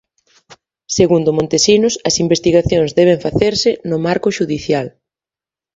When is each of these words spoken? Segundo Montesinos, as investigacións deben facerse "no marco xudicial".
Segundo 0.97 1.29
Montesinos, 1.37 1.93
as 2.09 2.15
investigacións 2.25 2.89
deben 2.99 3.23
facerse 3.25 3.69
"no 3.89 3.97
marco 4.07 4.29
xudicial". 4.37 4.87